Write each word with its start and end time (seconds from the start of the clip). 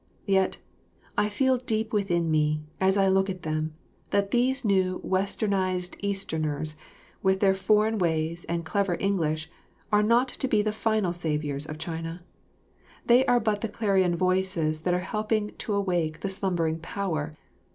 Yet, 0.25 0.57
I 1.15 1.29
feel 1.29 1.57
deep 1.57 1.93
within 1.93 2.31
me, 2.31 2.63
as 2.79 2.97
I 2.97 3.07
look 3.07 3.29
at 3.29 3.43
them, 3.43 3.75
that 4.09 4.31
these 4.31 4.65
new 4.65 4.99
Westernised 5.05 5.95
Easterners 5.99 6.73
with 7.21 7.39
their 7.39 7.53
foreign 7.53 7.99
ways 7.99 8.43
and 8.45 8.65
clever 8.65 8.97
English 8.99 9.47
are 9.91 10.01
not 10.01 10.27
to 10.29 10.47
be 10.47 10.63
the 10.63 10.73
final 10.73 11.13
saviours 11.13 11.67
of 11.67 11.77
China. 11.77 12.23
They 13.05 13.27
are 13.27 13.39
but 13.39 13.61
the 13.61 13.69
clarion 13.69 14.15
voices 14.15 14.79
that 14.79 14.93
are 14.95 15.01
helping 15.05 15.51
to 15.59 15.75
awake 15.75 16.21
the 16.21 16.29
slumbering 16.29 16.79
power. 16.79 17.37